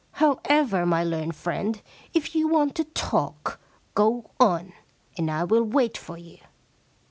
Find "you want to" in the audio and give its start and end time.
2.33-2.85